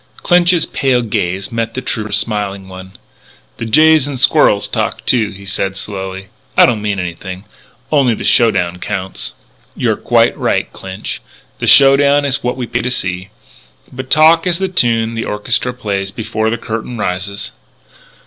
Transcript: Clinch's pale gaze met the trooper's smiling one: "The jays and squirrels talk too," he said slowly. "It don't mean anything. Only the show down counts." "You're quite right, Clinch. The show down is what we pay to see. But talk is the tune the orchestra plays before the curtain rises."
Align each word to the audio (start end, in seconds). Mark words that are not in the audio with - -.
Clinch's 0.23 0.65
pale 0.65 1.03
gaze 1.03 1.51
met 1.51 1.75
the 1.75 1.79
trooper's 1.83 2.17
smiling 2.17 2.67
one: 2.67 2.93
"The 3.57 3.67
jays 3.67 4.07
and 4.07 4.19
squirrels 4.19 4.67
talk 4.67 5.05
too," 5.05 5.29
he 5.29 5.45
said 5.45 5.77
slowly. 5.77 6.29
"It 6.57 6.65
don't 6.65 6.81
mean 6.81 6.99
anything. 6.99 7.43
Only 7.91 8.15
the 8.15 8.23
show 8.23 8.49
down 8.49 8.79
counts." 8.79 9.35
"You're 9.75 9.95
quite 9.97 10.35
right, 10.35 10.73
Clinch. 10.73 11.21
The 11.59 11.67
show 11.67 11.97
down 11.97 12.25
is 12.25 12.41
what 12.41 12.57
we 12.57 12.65
pay 12.65 12.81
to 12.81 12.89
see. 12.89 13.29
But 13.93 14.09
talk 14.09 14.47
is 14.47 14.57
the 14.57 14.67
tune 14.69 15.13
the 15.13 15.25
orchestra 15.25 15.71
plays 15.71 16.09
before 16.09 16.49
the 16.49 16.57
curtain 16.57 16.97
rises." 16.97 17.51